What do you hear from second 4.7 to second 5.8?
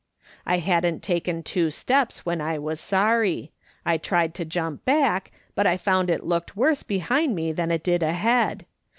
back, but I